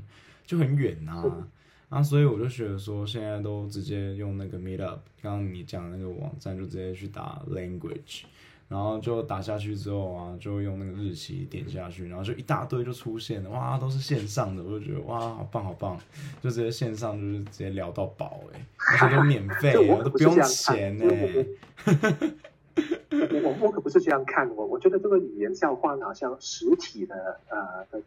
[0.45, 1.48] 就很远啊。
[1.95, 8.23] 啊，所以我就觉得说，现在都直接用那个 Meetup，刚刚你讲的那个网站，就直接去打 Language，
[8.67, 15.97] 然后就打下去之后啊，就用那个日期点下去，然后就一大堆就出现了，哇，都是线上的，我就觉得哇，好棒好棒，
[16.41, 21.45] 就直接线上就是直接聊到饱哎，而且都免费， 我都不用钱哎。
[23.41, 28.03] 我我可不是这样看，我我觉得这个语言交换好像实体的呃的。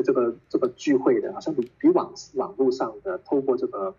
[0.00, 3.94] 就这个这个聚会的，好像比比网网络上的透过这个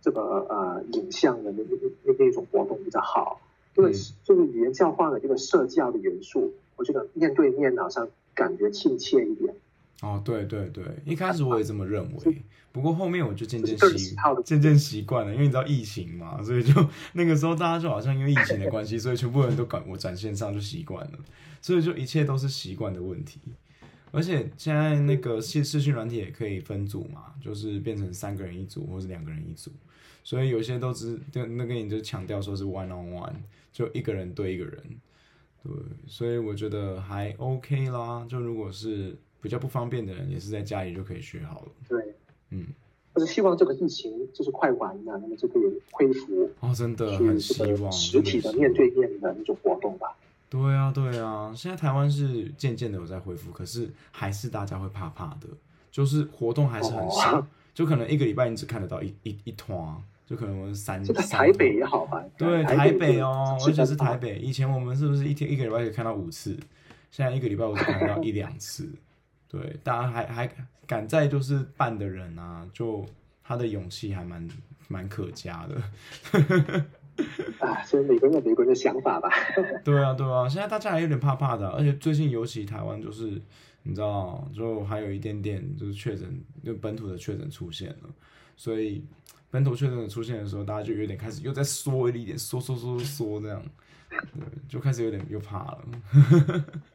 [0.00, 3.40] 这个呃影像的那那那那种活动比较好，
[3.76, 3.92] 因为
[4.24, 9.54] 这个语言交换的这个社交的元素，我觉得面对面好像感觉亲切一点。
[10.02, 16.72] 哦，对对对，一开始我也这么认为，不过后面我就渐渐习渐渐习惯了，因为你知道疫情嘛，所以就
[17.12, 21.18] 那个时候大家就好像因为疫情的关系，所以全部人都赶我展线上就习惯了，
[21.60, 23.40] 所以就一切都是习惯的问题。
[24.12, 29.70] 而且现在那个视视讯软体也可以分组嘛，就是变成三个人一组或者两个人一组，
[30.24, 33.32] 所以有些都只就那个你就强调说是 one on one，
[33.72, 34.82] 就一个人对一个人，
[35.62, 35.72] 对，
[36.06, 38.26] 所以我觉得还 OK 啦。
[38.28, 41.68] 就如果是比较不方便的人，也是在家里就可以学好了。
[41.88, 42.14] 对，
[42.50, 42.66] 嗯，
[43.14, 50.16] 我是希望这个疫情就是快完了，那么就可以恢复哦，真的很希望实体的面对面的那种活动吧。
[50.50, 55.46] 对啊，对啊，现在台湾是渐渐的有在恢复，可是还是大家会怕怕的，
[55.92, 59.96] 就是活动还是很少，哦、就可能一个礼拜你只看得到一一一团，
[60.26, 61.14] 就可能我们三三。
[61.28, 62.20] 台北也好吧？
[62.36, 64.38] 对，台北哦，而且是台北。
[64.40, 66.58] 以前我们是不是一天一个礼拜可以看到五次？
[67.12, 68.92] 现在一个礼拜我只看到一两次。
[69.48, 70.50] 对，大家还还
[70.84, 73.06] 敢在就是办的人啊，就
[73.44, 74.48] 他的勇气还蛮
[74.88, 76.84] 蛮可嘉的。
[77.60, 79.28] 啊，所以每个人有每个人的想法吧。
[79.84, 83.40] 对啊，对啊，现在大家还有点怕怕的，而且最近尤其台湾就是，
[83.82, 88.08] 你知道，就还有一点点就是确诊，就本土的确诊出现了，
[88.56, 89.04] 所以
[89.50, 93.62] 本土确诊的出现的时候，大家就有点开始又在缩一点，缩缩缩缩这样，
[94.08, 94.18] 对，
[94.68, 95.84] 就开始有点又怕了。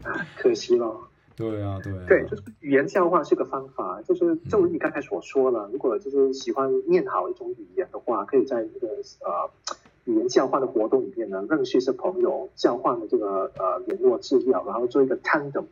[0.03, 0.97] 啊，可惜了。
[1.35, 2.05] 对啊，对啊。
[2.07, 8.87] 对，就是语言教化是个方法，就是正如你刚才所说了，嗯、如果就是喜欢念好一种语言的话，可以在这个
[9.21, 9.49] 呃。
[10.05, 15.65] 语言交换的活动里面呢，认识一些朋友，交换的这个呃联络资料，然后做一个 tandem，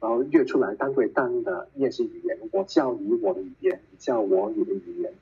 [0.00, 2.38] 然后约出来单对单的练习语言。
[2.50, 5.12] 我教你我的语言，你教我你的语言，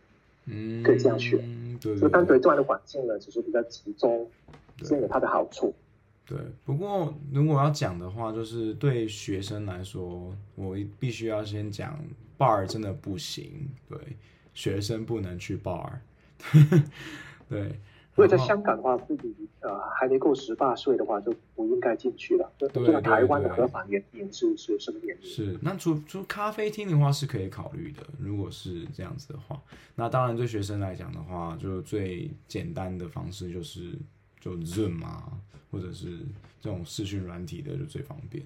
[0.47, 1.45] 嗯，可以这样学。
[1.81, 4.29] 对，所以单对单的环境呢，只是比较集中，
[4.79, 5.75] 这有它的好处。
[6.25, 11.99] 对，不过如果要讲的话，就是对学生来说，我必须要先讲
[12.39, 13.51] bar 真的不行，
[13.89, 13.99] 对，
[14.55, 15.91] 学生不能去 bar，
[17.51, 17.73] 对。
[18.15, 22.53] 所以在香港的话，自己呃还没够十八岁的话，就不应该进去了。
[22.59, 25.27] 就这个台湾的合法年龄是是什么年龄？
[25.27, 28.03] 是那除除咖啡厅的话是可以考虑的。
[28.21, 29.59] 如果是这样子的话，
[29.95, 33.93] 那当然对学生来讲的话，就最简单的方式就是
[34.39, 35.33] 就 Zoom 啊，
[35.71, 36.19] 或者是
[36.61, 38.45] 这种视讯软体的就最方便。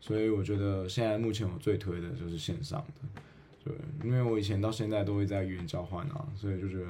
[0.00, 3.22] 所以我觉得现在目前我最推的就是线上的，
[3.64, 6.86] 对，因为我以前到现在都会在语言交换啊，所以就觉得。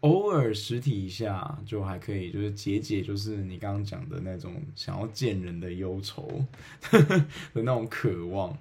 [0.00, 6.44] 偶尔实体一下就还可以，就是解解，就是你刚刚讲的那种想要见人的忧愁
[6.82, 7.16] 呵呵
[7.54, 8.56] 的那种渴望。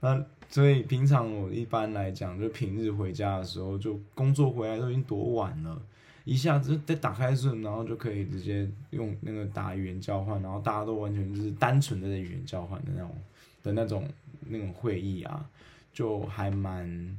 [0.00, 5.80] 那所以平常我一般来讲，就平日回家的时候，就工作回来都已经多晚了，
[6.24, 13.14] 一下子得打开瞬然后就可以直接用那个打语言交换，然后大家都完全就是单纯的在语言交换的那种
[13.62, 14.08] 的那种
[14.48, 15.48] 那种会议啊，
[15.92, 17.16] 就还蛮，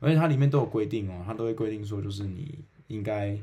[0.00, 2.58] 而且它里面都有规定哦，它都会规定说就是你。
[2.90, 3.38] 应该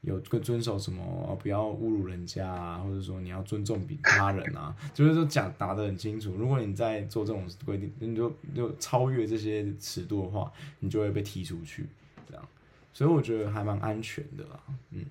[0.00, 6.34] 有个遵守什么，不要侮辱人家啊，或者说你要尊重比他人啊，就是说讲答的很清楚。
[6.36, 11.86] 如果你在做这种规定，你就就超越这些尺度的话，你就会被踢出去。
[12.28, 12.48] 这样，
[12.92, 14.60] 所以我觉得还蛮安全的啦。
[14.90, 15.04] 嗯，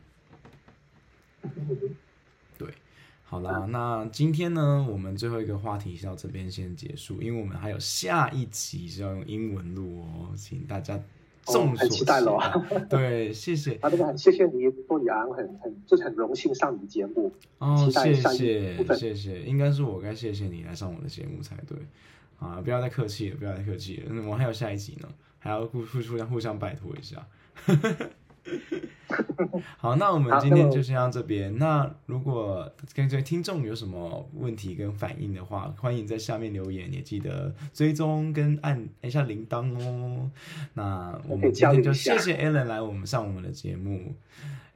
[2.57, 2.73] 对，
[3.23, 10.97] 好啦，那今天呢，我们最后一个话题是到这边先结束，因为我们还有下一集是要用英文录哦，请大家。
[11.47, 12.39] 哦，很期待喽！
[12.89, 13.75] 对，谢谢。
[13.81, 17.31] 啊，这个，谢谢你，多里安，很很，就是很荣幸上你节目。
[17.59, 21.77] 哦，谢谢，谢谢，应该是我该谢谢你来上我的节目才对。
[22.39, 25.07] 啊，不要再客气了，不要再客气了，嗯，我还有下一集呢，
[25.39, 27.25] 还要互互互相互相拜托一下。
[29.77, 31.57] 好，那我们今天就先到这边。
[31.57, 40.29] 那如果跟这位听众有什么问题跟反应的话，欢迎在下面留言，也记得追踪跟按一下铃铛哦。
[40.73, 44.13] 那我们今天就谢谢 Allen 来我们上我们的节目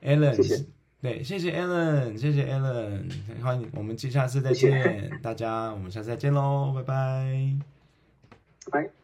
[0.03, 0.65] ，Allen，谢谢
[1.01, 3.09] 对，谢谢 Alan，谢谢 Allen，
[3.41, 7.57] 欢迎我们下次再见，谢谢大家，我们下次再见喽，拜拜，
[8.71, 8.98] 拜。